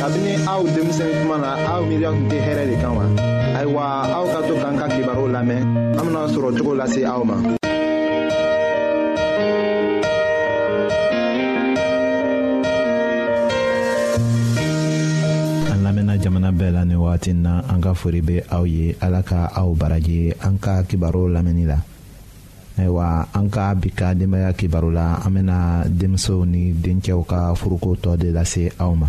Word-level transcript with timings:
kabini 0.00 0.32
aw 0.48 0.64
denmisɛn 0.64 1.12
kuma 1.20 1.36
na 1.36 1.50
aw 1.76 1.80
miiriya 1.84 2.08
tun 2.08 2.24
tɛ 2.32 2.38
hɛrɛ 2.40 2.64
de 2.72 2.76
kan 2.80 2.92
wa 2.96 3.04
ayiwa 3.60 3.84
aw 4.16 4.24
ka 4.32 4.40
to 4.48 4.54
k'an 4.56 4.74
ka 4.80 4.86
kibaru 4.96 5.24
lamɛn 5.28 5.60
an 5.92 6.00
bena 6.08 6.20
sɔrɔ 6.32 6.48
cogo 6.56 6.72
lase 6.80 7.02
aw 7.04 7.22
ma 7.28 7.36
jamana 16.20 16.52
bɛɛ 16.52 16.70
la 16.76 16.82
ni 16.84 16.94
wagati 17.00 17.32
na 17.32 17.64
an 17.72 17.80
ka 17.80 17.92
fori 17.96 18.20
be 18.20 18.36
aw 18.52 18.64
ye 18.68 18.92
ala 19.00 19.20
ka 19.24 19.48
aw 19.56 19.72
baraji 19.72 20.28
an 20.44 20.56
ka 20.60 20.80
kibaru 20.88 21.28
lamɛnni 21.32 21.64
la 21.68 21.78
ayiwa 22.80 23.24
an 23.36 23.48
ka 23.52 23.72
bi 23.76 23.88
ka 23.92 24.12
denbaya 24.16 24.52
kibaru 24.56 24.92
la 24.96 25.16
an 25.28 25.32
bena 25.36 25.84
denmisɛnw 25.88 26.44
ni 26.48 26.72
dencɛw 26.76 27.20
ka 27.28 27.52
furuko 27.56 27.96
tɔ 28.02 28.16
de 28.20 28.28
lase 28.36 28.68
aw 28.80 28.92
ma 28.96 29.08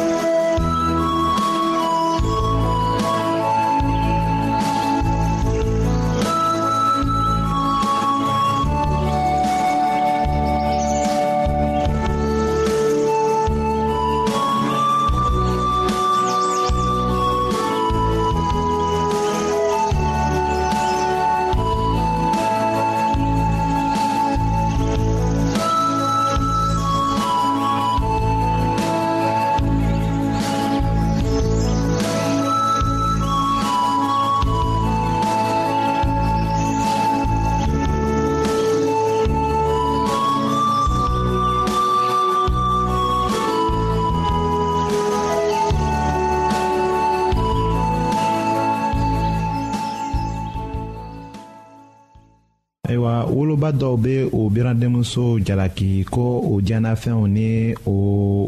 woloba 53.29 53.71
dɔw 53.71 53.95
be 53.97 54.23
o 54.33 54.49
beradenmuso 54.49 55.39
jalaki 55.39 56.05
ko 56.09 56.41
o 56.51 56.61
diɲɛnafɛnw 56.61 57.21
ni 57.27 57.73
o 57.85 57.95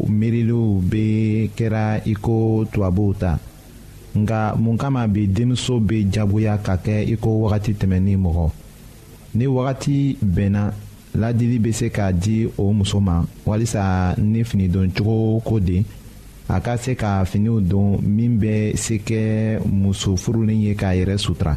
miiriliw 0.08 0.80
be 0.90 1.04
kɛra 1.56 2.00
i 2.04 2.14
ko 2.14 2.64
tubabuw 2.72 3.14
ta 3.14 3.38
nga 4.16 4.54
mun 4.56 4.76
kama 4.78 5.06
bi 5.08 5.26
denmuso 5.26 5.80
be 5.80 6.06
jagoya 6.10 6.58
ka 6.62 6.76
kɛ 6.76 7.04
i 7.12 7.16
ko 7.16 7.28
wagati 7.46 7.72
tɛmɛni 7.74 8.16
mɔgɔ 8.16 8.50
ni 9.34 9.46
wagati 9.46 10.16
bɛnna 10.22 10.72
ladili 11.14 11.58
be 11.58 11.72
se 11.72 11.90
ka 11.90 12.10
di 12.12 12.46
o 12.58 12.72
muso 12.72 12.98
ma 13.00 13.22
walisa 13.46 14.14
ni 14.18 14.42
finidoncogo 14.44 15.40
ko 15.44 15.60
de 15.60 15.84
a 16.48 16.60
ka 16.60 16.76
se 16.76 16.94
ka 16.94 17.24
finiw 17.24 17.60
don 17.60 17.98
min 18.02 18.38
bɛ 18.40 18.76
se 18.76 18.94
kɛ 18.98 19.60
muso 19.66 20.16
furulen 20.16 20.60
ye 20.62 20.74
k'a 20.74 20.94
yɛrɛ 20.94 21.16
sutura 21.18 21.56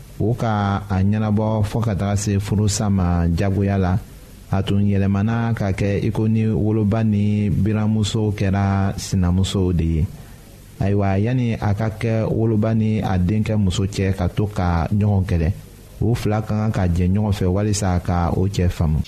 o 0.29 0.33
ka 0.37 0.83
a 0.89 0.97
ɲɛnabɔ 1.01 1.47
fɔɔ 1.69 1.81
ka 1.85 1.93
taga 1.99 2.15
se 2.15 2.37
furusa 2.39 2.85
ma 2.93 3.25
jagoya 3.37 3.77
la 3.81 3.97
a 4.51 4.61
tun 4.63 4.83
yɛlɛmana 4.91 5.53
ka 5.57 5.71
kɛ 5.73 6.05
i 6.07 6.09
ko 6.11 6.27
ni 6.29 6.45
woloba 6.47 7.01
ni 7.03 7.49
biramuso 7.49 8.29
kɛra 8.37 8.93
sinamusow 8.97 9.73
de 9.73 9.85
ye 9.97 10.01
ayiwa 10.79 11.17
yanni 11.17 11.53
a 11.53 11.73
ka 11.73 11.89
kɛ 12.01 12.27
woloba 12.29 12.73
ni 12.77 12.99
a 13.01 13.17
denkɛ 13.17 13.55
muso 13.57 13.83
cɛ 13.85 14.13
ka 14.13 14.27
to 14.29 14.45
ka 14.47 14.85
ɲɔgɔn 14.93 15.25
kɛlɛ 15.29 15.49
u 16.01 16.15
fila 16.15 16.41
ka 16.41 16.53
kan 16.59 16.71
ka 16.71 16.83
jɛ 16.87 17.05
ɲɔgɔn 17.13 17.33
fɛ 17.33 17.45
walisa 17.49 17.97
ka 18.05 18.29
o 18.37 18.45
cɛ 18.47 18.69
faamu 18.69 19.01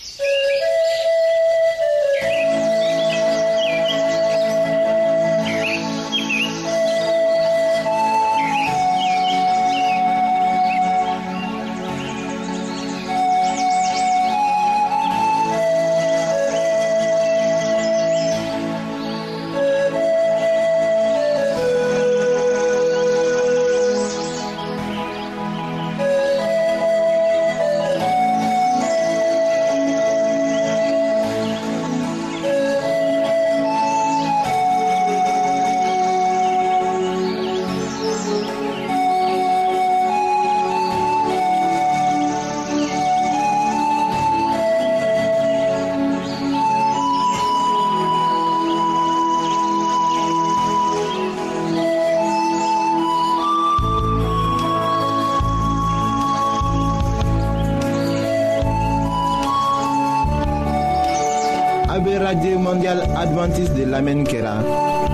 adventiste 63.16 63.74
de 63.74 63.86
l'Amen 63.86 64.24
Kera, 64.24 64.58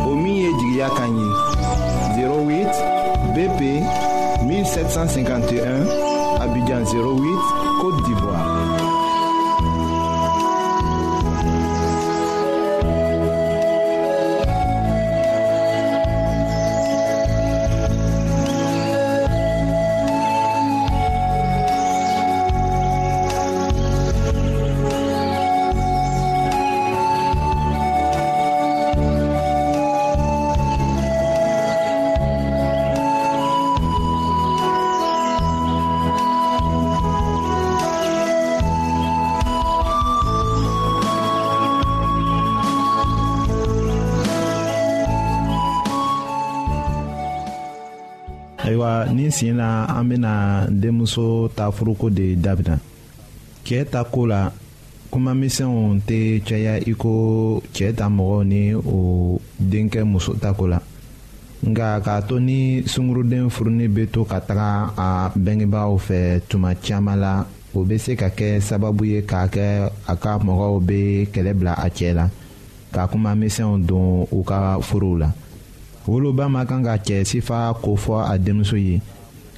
au 0.07 0.15
milieu 0.15 0.49
08 2.17 2.67
BP 3.35 4.47
1751, 4.47 5.63
Abidjan 6.41 6.83
08, 6.91 7.27
Côte 7.81 8.03
d'Ivoire. 8.05 8.28
sen 49.39 49.53
na 49.55 49.85
an 49.87 50.03
bena 50.03 50.67
denmuso 50.69 51.47
ta 51.55 51.71
furuko 51.71 52.09
de 52.11 52.27
dabila 52.45 52.75
cɛɛ 53.65 53.81
ta 53.91 54.01
koo 54.11 54.25
la 54.31 54.41
kumamisɛnw 55.11 55.77
tɛ 56.07 56.19
caya 56.47 56.73
i 56.79 56.93
ko 57.01 57.11
cɛɛ 57.75 57.91
ta 57.97 58.05
mɔgɔw 58.17 58.41
ni 58.51 58.61
o 58.75 58.95
denkɛ 59.71 60.01
muso 60.11 60.33
ta 60.35 60.51
ko 60.53 60.67
la 60.67 60.79
nga 61.71 61.99
k'a 62.01 62.21
to 62.27 62.35
ni 62.39 62.83
sungurunden 62.85 63.49
furuni 63.51 63.87
be 63.93 64.05
to 64.13 64.23
ka 64.25 64.39
taga 64.41 64.91
a 64.97 65.07
bɛngebaaw 65.35 65.91
fɛ 66.07 66.41
tuma 66.49 66.75
caaman 66.75 67.19
la 67.19 67.33
o 67.73 67.83
be 67.83 67.97
se 67.97 68.15
ka 68.15 68.29
kɛ 68.29 68.59
sababu 68.59 69.05
ye 69.07 69.21
k'a 69.21 69.47
kɛ 69.47 69.89
a 70.07 70.15
ka 70.15 70.37
mɔgɔw 70.39 70.85
be 70.85 71.27
kɛlɛ 71.33 71.53
bila 71.59 71.73
a 71.77 71.87
cɛɛ 71.89 72.13
la 72.15 72.29
ka 72.91 73.07
kuma 73.07 73.31
misɛnw 73.35 73.85
don 73.87 74.25
u 74.31 74.43
ka 74.43 74.79
forow 74.81 75.15
la 75.17 75.31
woloba 76.07 76.49
man 76.51 76.67
kan 76.67 76.83
ka 76.83 76.97
cɛ 76.97 77.23
sifa 77.25 77.73
ko 77.81 77.95
fɔ 77.95 78.25
a 78.31 78.37
denmuso 78.37 78.75
ye 78.77 78.99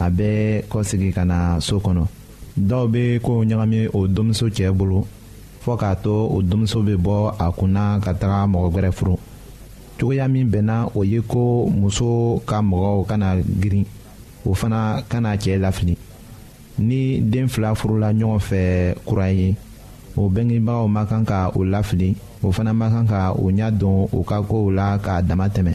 a 0.00 0.08
bɛ 0.14 0.62
kɔsegi 0.70 1.10
ka 1.12 1.24
na 1.26 1.58
so 1.60 1.78
kɔnɔ 1.82 2.04
dɔw 2.68 2.84
bɛ 2.88 3.20
kow 3.20 3.42
ɲagami 3.44 3.88
o 3.92 4.06
denmuso 4.06 4.46
cɛ 4.56 4.70
bolo 4.74 5.06
fo 5.60 5.76
k'a 5.76 5.94
to 6.02 6.10
o 6.10 6.40
denmuso 6.42 6.82
bɛ 6.86 6.94
bɔ 6.96 7.34
a 7.38 7.50
kunna 7.52 7.98
ka 8.04 8.12
taga 8.14 8.46
mɔgɔ 8.46 8.68
wɛrɛ 8.74 8.90
furu 8.92 9.16
cogoya 9.98 10.28
min 10.30 10.50
bɛnna 10.52 10.90
o 10.94 11.02
ye 11.02 11.20
ko 11.20 11.66
muso 11.70 12.38
ka 12.46 12.60
mɔgɔw 12.62 13.06
kana 13.08 13.36
girin 13.60 13.84
o 14.46 14.54
fana 14.54 15.02
kana 15.08 15.34
cɛ 15.36 15.58
lafili 15.58 15.96
ni 16.78 17.20
den 17.20 17.48
fila 17.48 17.74
furula 17.74 18.12
ɲɔgɔn 18.14 18.38
fɛ 18.38 18.94
kura 19.04 19.30
ye 19.32 19.54
o 20.16 20.28
bɛngebagaw 20.30 20.88
ma 20.88 21.04
kan 21.06 21.24
ka 21.26 21.50
o 21.54 21.60
lafili 21.64 22.14
o 22.42 22.52
fana 22.52 22.72
ma 22.74 22.88
kan 22.88 23.06
ka 23.08 23.32
o 23.32 23.50
ɲɛ 23.50 23.76
don 23.78 24.06
o 24.12 24.22
ka 24.22 24.40
kow 24.42 24.70
la 24.70 24.98
k'a 24.98 25.22
dama 25.26 25.48
tɛmɛ 25.48 25.74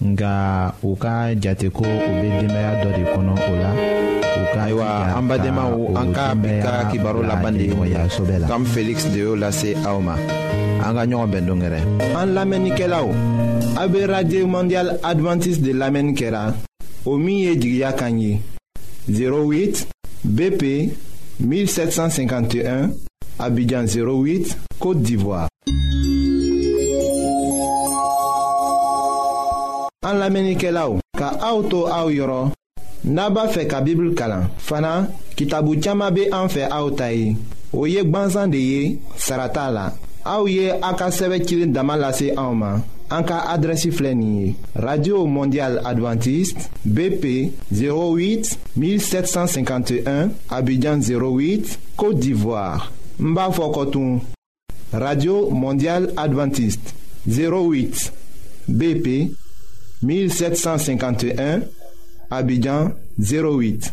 nga 0.00 0.72
u 0.82 0.96
ka 0.96 1.34
jate 1.36 1.68
ko 1.68 1.84
u 1.84 2.00
bɛ 2.24 2.28
denbaya 2.40 2.72
dɔ 2.82 2.88
de 2.96 3.04
kɔnɔ 3.12 3.32
o 3.36 3.52
la 3.62 3.70
u 4.40 4.44
ka 4.54 4.60
ayiwa 4.64 4.84
an 5.16 5.24
badenmaw 5.28 5.74
an 6.00 6.12
ka 6.14 6.34
bi 6.34 6.48
ka 6.62 6.88
kibaru 6.90 7.20
laban 7.22 7.52
de 7.58 7.64
ye 7.64 8.46
kam 8.48 8.64
feliksi 8.64 9.10
de 9.12 9.18
y'o 9.20 9.34
lase 9.36 9.76
aw 9.84 10.00
ma 10.00 10.14
an 10.84 10.94
ka 10.96 11.04
ɲɔgɔn 11.04 11.30
bɛn 11.32 11.46
don 11.46 11.60
kɛrɛ. 11.60 11.80
an 12.16 12.28
lamɛnnikɛlaw 12.32 13.08
a 13.76 13.88
bɛ 13.88 14.08
radio 14.08 14.46
mondial 14.46 14.96
adventiste 15.04 15.62
de 15.62 15.72
lamɛnni 15.74 16.14
kɛra 16.16 16.54
o 17.04 17.18
min 17.18 17.38
ye 17.44 17.56
jigiya 17.56 17.92
kan 17.96 18.16
ye 18.18 18.40
08 19.08 19.84
bp 20.26 20.96
1751 21.44 22.88
abidjan 23.38 23.84
08 23.86 24.56
côte 24.78 25.02
d'ivoire. 25.02 25.48
an 30.02 30.14
la 30.20 30.28
menike 30.32 30.70
la 30.72 30.86
ou 30.88 31.00
ka 31.18 31.26
aoutou 31.46 31.84
aou 31.94 32.08
yoron 32.16 32.48
naba 33.16 33.42
fe 33.52 33.66
ka 33.68 33.82
bibl 33.84 34.14
kalan 34.16 34.46
fana 34.68 34.92
ki 35.36 35.44
tabou 35.50 35.76
tiyama 35.76 36.06
be 36.16 36.22
an 36.32 36.46
fe 36.54 36.62
aoutay 36.72 37.18
ou 37.76 37.84
yek 37.84 38.08
banzan 38.14 38.48
de 38.54 38.60
ye 38.62 38.80
sarata 39.20 39.66
la 39.76 39.82
aou 40.34 40.48
ye 40.48 40.70
an 40.88 40.96
ka 41.00 41.10
seve 41.12 41.42
kilin 41.44 41.74
daman 41.76 42.00
lase 42.00 42.30
aouman 42.32 42.80
an 43.16 43.26
ka 43.28 43.42
adresi 43.54 43.90
flenye 43.92 44.54
Radio 44.86 45.20
Mondial 45.28 45.82
Adventist 45.84 46.70
BP 46.86 47.34
08 47.76 48.56
1751 48.80 50.30
Abidjan 50.48 51.04
08, 51.04 51.76
Kote 52.00 52.16
d'Ivoire 52.24 52.88
mba 53.18 53.50
fokotoun 53.52 54.16
Radio 54.96 55.50
Mondial 55.52 56.08
Adventist 56.16 56.96
08 57.28 58.08
BP 58.72 59.18
1751, 60.02 61.62
Abidjan 62.30 62.92
08. 63.18 63.92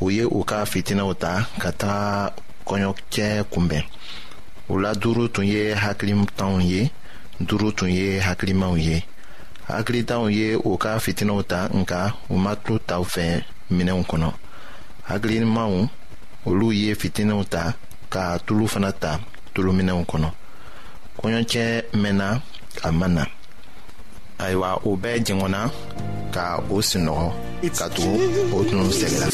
u 0.00 0.10
ye 0.10 0.24
u 0.26 0.42
ka 0.44 0.66
fitinaw 0.66 1.10
ta 1.22 1.32
ka 1.60 1.70
taga 1.72 2.34
kɔɲɔcɛ 2.66 3.26
kunbɛn 3.52 3.82
u 4.72 4.80
la 4.82 4.90
duuru 5.00 5.24
tun 5.34 5.46
ye 5.46 5.62
hakilitanw 5.82 6.58
ye 6.70 6.90
duuru 7.46 7.68
tun 7.76 7.90
ye 7.98 8.06
hakilimaw 8.26 8.74
ye 8.86 8.96
hakilitanw 9.68 10.26
ye 10.36 10.46
u 10.56 10.70
ka 10.82 10.90
fitinaw 11.04 11.40
ta 11.50 11.60
nka 11.78 11.98
u 12.28 12.34
ma 12.44 12.52
tulo 12.64 12.78
taw 12.88 13.00
u 13.02 13.06
fɛ 13.14 13.24
minɛnw 13.76 14.02
kɔnɔ 14.10 14.28
hakilimaw 15.10 15.72
olu 16.48 16.66
ye 16.72 16.94
fitinaw 17.00 17.42
ta 17.52 17.62
ka 18.12 18.22
tulu 18.46 18.64
fana 18.72 18.90
ta 19.02 19.12
tuluminɛnw 19.54 20.02
kɔnɔ 20.10 20.28
kɔɲɔcɛ 21.18 21.62
mɛnna 22.02 22.28
a 22.86 22.90
ma 22.92 23.06
na 23.08 23.22
ayiwa 24.46 24.70
o 24.84 24.90
bɛɛ 25.02 25.16
jɛngɔnna 25.26 25.60
ka 26.34 26.44
o 26.70 26.76
sinɔgɔ 26.88 27.28
ka 27.78 27.84
tugu 27.94 28.20
o 28.56 28.58
tun 28.70 28.86
sɛgɛra. 28.98 29.26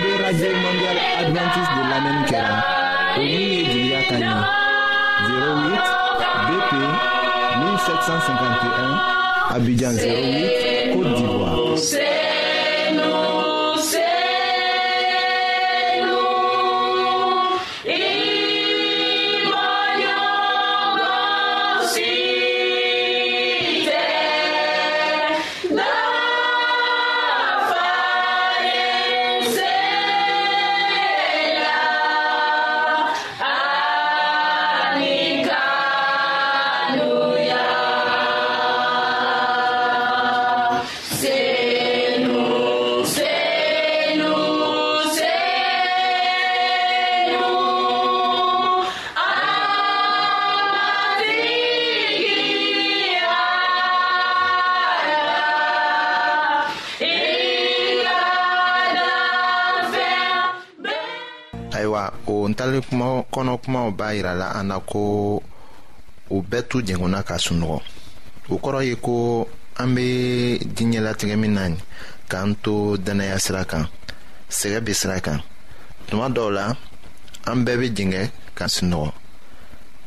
de 0.00 0.16
radio 0.18 0.50
mondial 0.64 0.98
adventiste 1.18 1.74
de 1.74 1.82
l'Amen 1.90 2.18
kɛra 2.30 2.58
Au 3.16 3.20
milieu 3.20 3.64
du 3.72 3.80
Yakanya. 3.90 4.34
08 5.26 5.28
bp 6.48 6.72
1751 7.72 9.54
abidjan 9.56 9.92
08 9.94 10.02
côte 10.94 11.12
d'ivoire. 11.14 11.56
ntali 62.52 62.78
kɔnɔ 63.32 63.52
kumaw 63.62 63.88
b'a 63.98 64.06
yirala 64.16 64.46
an 64.58 64.66
na 64.70 64.76
ko 64.90 65.02
u 66.30 66.36
bɛɛ 66.50 66.60
t'u 66.68 66.78
jɛngunna 66.86 67.20
ka 67.28 67.34
sunɔgɔ 67.44 67.78
o 68.48 68.54
kɔrɔ 68.62 68.80
ye 68.88 68.94
ko 69.06 69.14
an 69.82 69.88
be 69.94 70.06
diɲɛlatigɛ 70.76 71.34
min 71.42 71.52
na 71.56 71.64
k'an 72.30 72.48
to 72.62 72.72
dannaya 73.04 73.38
sira 73.44 73.64
kan 73.70 73.84
sɛgɛ 74.58 74.78
be 74.84 74.92
sira 75.00 75.20
kan 75.26 75.38
tuma 76.06 76.26
dɔw 76.36 76.48
la 76.56 76.64
an 77.50 77.58
bɛɛ 77.64 77.76
be 77.80 77.86
jɛngɛ 77.98 78.24
ka 78.58 78.64
sunɔgɔ 78.76 79.12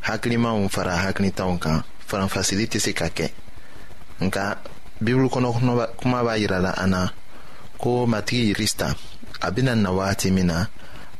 hakilimaw 0.08 0.56
fara 0.74 0.94
hakilitaw 1.04 1.50
kan 1.60 1.84
faranfasili 2.08 2.66
tɛ 2.70 2.78
se 2.84 2.92
ka 2.92 3.06
kɛ 3.16 3.26
nka 4.24 4.42
bibulu 5.04 5.28
kɔnɔ 5.34 5.50
kuma 6.00 6.18
b'a 6.26 6.34
yirala 6.42 6.70
an 6.82 6.90
na 6.90 7.02
ko 7.80 8.06
matigi 8.06 8.48
yirista 8.52 8.96
a 9.46 9.50
bena 9.54 9.74
na 9.76 9.90
wagati 9.92 10.30
min 10.32 10.46
na 10.46 10.66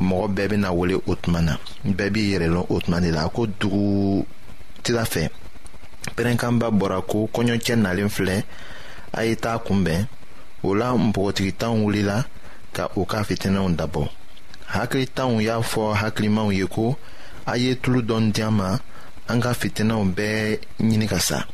mɔgɔ 0.00 0.26
bɛɛ 0.34 0.48
bena 0.50 0.72
wele 0.72 0.94
o 1.06 1.14
tuma 1.14 1.40
na 1.40 1.58
bɛɛ 1.84 2.10
b'i 2.12 2.30
yɛrɛ 2.32 2.46
lɔn 2.52 2.66
o 2.70 2.80
tuma 2.80 3.00
de 3.00 3.10
la 3.10 3.28
ko 3.28 3.46
dugu 3.46 4.24
tira 4.82 5.04
fɛ 5.04 5.28
pɛrɛnkanba 6.16 6.70
bɔra 6.70 7.00
ko 7.06 7.28
kɔɲɔcɛ 7.32 7.74
nalen 7.76 8.08
filɛ 8.08 8.42
a 9.12 9.22
ye 9.24 9.34
taa 9.36 9.58
kunbɛn 9.58 10.06
o 10.62 10.74
la 10.74 10.92
npogotigitanw 10.92 11.84
wulila 11.84 12.24
ka 12.72 12.88
u 12.96 13.04
ka 13.06 13.22
fitinɛw 13.22 13.70
dabɔ 13.76 14.08
hakilitanw 14.66 15.40
y'a 15.40 15.62
fɔ 15.62 15.94
hakilimaw 15.94 16.50
ye 16.50 16.66
ko 16.66 16.96
a 17.46 17.56
ye 17.56 17.74
tulu 17.76 18.02
dɔɔni 18.02 18.32
diyan 18.32 18.50
ma 18.52 18.78
an 19.28 19.40
ka 19.40 19.52
fitinɛw 19.54 20.02
bɛɛ 20.14 20.58
ɲini 20.80 21.06
ka 21.08 21.18
sa 21.20 21.44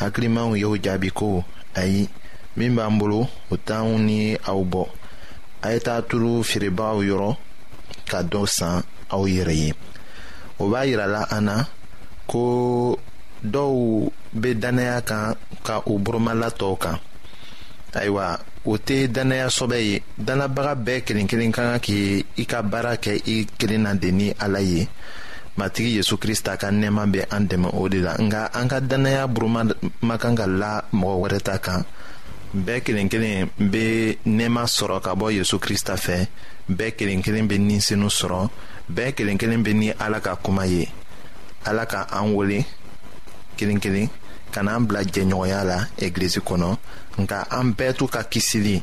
hakilimaw 0.00 0.56
y'o 0.58 0.76
jaabi 0.78 1.10
ko 1.14 1.44
ayi 1.76 2.08
min 2.56 2.74
b'an 2.74 2.96
bolo 2.98 3.28
o 3.50 3.56
t'anw 3.56 3.98
ni 4.00 4.34
aw 4.36 4.64
bɔ 4.64 4.86
a 5.62 5.72
ye 5.74 5.78
taa 5.80 6.00
tulu 6.00 6.42
feerebagaw 6.42 7.04
yɔrɔ 7.04 7.36
ka 8.10 8.18
dɔ 8.32 8.40
san 8.56 8.76
aw 9.14 9.22
yɛrɛ 9.34 9.54
ye 9.62 9.70
o 10.62 10.64
b'a 10.70 10.80
yirala 10.88 11.20
an 11.36 11.42
na 11.48 11.56
ko 12.30 12.42
dɔw 13.54 13.72
be 14.40 14.48
dannaya 14.62 14.98
kan 15.08 15.26
ka 15.66 15.74
u 15.90 15.92
burumala 16.04 16.48
tɔw 16.60 16.74
kan 16.84 16.96
ayiwa 18.00 18.26
o 18.70 18.72
tɛ 18.86 18.94
dannaya 19.14 19.46
sɔbɛ 19.58 19.76
ye 19.88 19.94
dannabaga 20.26 20.72
bɛɛ 20.84 21.00
kelen 21.06 21.26
kelen 21.30 21.52
ka 21.56 21.62
kan 21.68 21.80
k' 21.86 21.92
i 22.42 22.44
ka 22.50 22.58
baara 22.70 22.92
kɛ 23.04 23.12
i 23.32 23.34
kelen 23.58 23.82
na 23.84 23.92
de 24.02 24.10
ni 24.18 24.26
ala 24.44 24.60
ye 24.60 24.88
matigi 25.58 25.90
yezu 25.96 26.14
krista 26.22 26.52
ka 26.60 26.68
nɛɛma 26.80 27.02
bɛ 27.12 27.20
an 27.36 27.42
dɛmɛ 27.50 27.68
o 27.80 27.88
de 27.88 27.98
la 28.06 28.12
nga 28.26 28.50
an 28.60 28.66
ka 28.68 28.78
dannaya 28.80 29.24
buruma 29.34 29.60
ma 30.08 30.16
kan 30.18 30.34
ka 30.36 30.44
la 30.46 30.72
mɔgɔ 31.00 31.16
wɛrɛ 31.22 31.38
ta 31.48 31.56
kan 31.58 31.80
bɛɛ 32.66 32.80
kelen 32.84 33.08
kelen 33.12 33.48
be 33.72 34.16
nɛɛma 34.38 34.62
sɔrɔ 34.76 35.00
ka 35.04 35.12
bɔ 35.20 35.26
yezu 35.36 35.56
krista 35.58 35.96
fɛ 36.06 36.16
bɛɛ 36.68 36.90
kelen 36.96 37.22
kelen 37.22 37.46
bɛ 37.48 37.58
ni 37.58 37.80
senu 37.80 38.08
sɔrɔ 38.10 38.50
bɛɛ 38.90 39.12
kelen 39.16 39.38
kelen 39.38 39.62
bɛ 39.64 39.72
ni 39.74 39.92
ala 40.00 40.20
ka 40.20 40.34
kuma 40.36 40.66
ye 40.66 40.88
ala 41.66 41.86
ka 41.86 42.06
an 42.10 42.34
wele 42.34 42.64
kelen 43.56 43.78
kelen 43.80 44.10
ka 44.52 44.62
n'an 44.62 44.86
bila 44.86 45.04
jɛɲɔgɔnya 45.04 45.64
la 45.64 45.86
egilizi 45.98 46.40
kɔnɔ 46.40 46.78
nka 47.18 47.46
an 47.50 47.72
bɛɛ 47.74 47.94
to 47.96 48.06
ka 48.08 48.22
kisili 48.24 48.82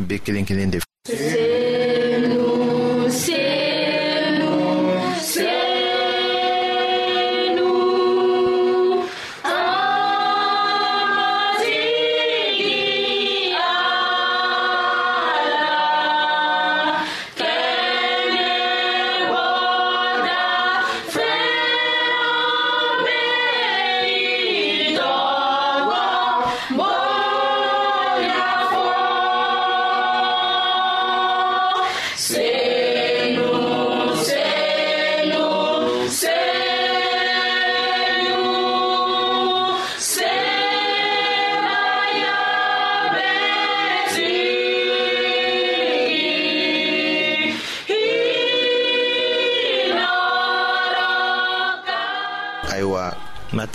bɛ 0.00 0.18
kelen 0.24 0.44
kelen 0.46 0.70
de 0.70 0.78
fɛ. 0.78 1.65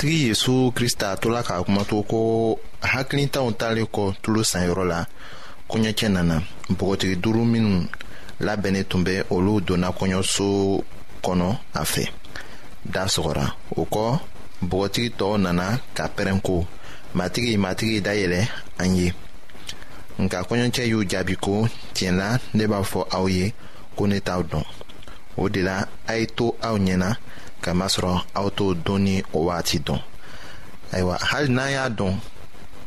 matigi 0.01 0.27
yezu 0.27 0.71
krista 0.75 1.13
tola 1.15 1.43
k'a 1.45 1.61
kumato 1.63 2.01
ko 2.09 2.19
hakilitaw 2.91 3.47
talen 3.59 3.85
kɔ 3.95 4.03
tulo 4.21 4.41
sanyɔrɔ 4.51 4.83
la 4.91 4.99
kɔɲɔcɛ 5.69 6.05
nana 6.15 6.35
bɔgɔtigi 6.77 7.15
duuru 7.21 7.41
minnu 7.51 7.77
labɛnnen 8.45 8.85
tun 8.89 9.01
bɛ 9.05 9.13
olu 9.35 9.53
donna 9.67 9.89
kɔɲɔso 9.97 10.47
kɔnɔ 11.23 11.47
a 11.73 11.81
fɛ 11.91 12.03
da 12.93 13.01
sɔgɔra 13.13 13.45
o 13.79 13.85
kɔ 13.93 14.19
bɔgɔtigi 14.69 15.09
tɔw 15.19 15.33
nana 15.45 15.65
ka 15.97 16.05
pɛrɛn 16.15 16.39
ko 16.43 16.55
matigi 17.17 17.53
matigi 17.63 18.01
dayɛlɛ 18.07 18.41
an 18.83 18.95
ye 18.97 19.13
nka 20.21 20.37
kɔɲɔcɛ 20.47 20.83
y'u 20.91 20.99
jaabi 21.11 21.35
ko 21.45 21.53
tiɲɛ 21.95 22.11
la 22.19 22.37
ne 22.57 22.63
b'a 22.71 22.81
fɔ 22.91 23.01
aw 23.17 23.25
ye 23.35 23.53
ko 23.95 24.05
ne 24.07 24.19
t'aw 24.19 24.41
dɔn 24.49 24.65
o 25.37 25.47
de 25.49 25.61
la 25.61 25.77
a 26.09 26.13
ye 26.19 26.25
to 26.37 26.45
aw 26.63 26.75
ɲɛna 26.77 27.09
kamasɔrɔ 27.61 28.11
aw 28.37 28.47
t'o 28.57 28.73
don 28.85 28.99
ni 29.05 29.13
o 29.33 29.39
waati 29.47 29.77
dɔn 29.85 30.01
ayiwa 30.93 31.15
hali 31.29 31.49
n'an 31.49 31.71
y'a 31.71 31.89
dɔn 31.89 32.13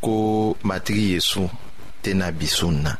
ko 0.02 0.56
matigi 0.64 1.12
yezu 1.14 1.48
tena 2.02 2.32
bi 2.32 2.46
sun 2.46 2.82
na 2.82 2.92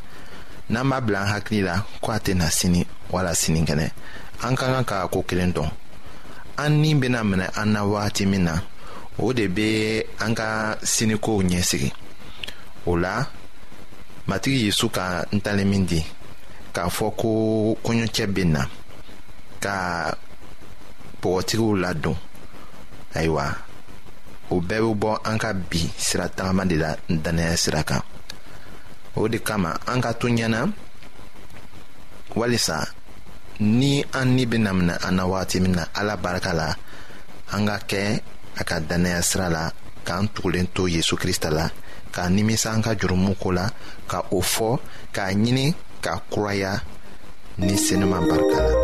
n'an 0.71 0.89
b'a 0.89 1.01
bila 1.01 1.19
an 1.23 1.29
hakili 1.35 1.61
la 1.63 1.83
ko 2.01 2.13
a 2.13 2.19
tena 2.21 2.47
sini 2.51 2.87
wala 3.11 3.35
sinikɛnɛ 3.35 3.87
an 4.47 4.55
ka 4.57 4.67
kan 4.73 4.85
ka 4.85 5.09
ko 5.09 5.23
kelen 5.23 5.53
dɔn 5.53 5.69
an 6.63 6.73
ni 6.81 6.95
bena 6.95 7.23
minɛ 7.25 7.51
an 7.57 7.67
na 7.75 7.83
wagati 7.85 8.27
min 8.27 8.45
na 8.45 8.61
o 9.19 9.33
de 9.33 9.47
be 9.49 10.03
an 10.21 10.35
ka 10.35 10.77
sinikow 10.83 11.43
ɲɛsigi 11.43 11.91
o 12.87 12.97
la 12.97 13.27
matigi 14.29 14.67
yezu 14.71 14.89
ka 14.89 15.25
ntalen 15.33 15.69
min 15.69 15.87
di 15.87 16.01
k'a 16.73 16.89
fɔ 16.89 17.15
ko 17.17 17.31
kɔɲɔcɛ 17.85 18.27
be 18.35 18.45
na 18.45 18.65
ka 19.61 20.15
bɔgɔtigiw 21.25 21.73
ladon 21.83 22.17
ayiwa 23.17 23.45
o 24.53 24.61
bɛɛ 24.69 24.83
bɛ 24.85 24.95
bɔ 25.01 25.11
an 25.25 25.39
bi 25.71 25.81
sira 25.97 26.29
tagama 26.29 26.65
de 26.69 26.77
la 26.77 26.95
dannaya 27.09 27.57
sira 27.57 27.83
kan 27.83 28.03
o 29.17 29.27
de 29.29 29.39
kama 29.39 29.75
an 29.87 30.01
ka 30.03 30.13
walisa 32.37 32.85
ni 33.61 34.05
an 34.13 34.35
ni 34.37 34.45
bena 34.45 34.73
mina 34.75 34.99
ala 35.01 36.17
barika 36.17 36.53
la 36.53 36.75
an 37.55 37.65
ka 37.67 37.79
kɛ 37.89 38.21
a 38.61 38.65
ka 38.65 38.79
dannaya 38.81 39.23
sira 39.23 39.49
la 39.49 39.71
k'an 40.05 40.29
tugulen 40.35 40.67
to 40.75 40.83
yezu 40.89 41.17
krista 41.17 41.49
la 41.51 41.69
k'a 42.13 42.29
nimisa 42.29 42.71
an 42.75 42.83
ka 42.83 42.93
jurumu 42.95 43.35
ka 44.09 44.19
o 44.33 44.43
k'a 45.13 45.31
ɲini 45.33 45.73
k'a 46.03 46.21
kuraya 46.31 46.83
ni 47.59 47.77
senuman 47.79 48.29
barika 48.29 48.84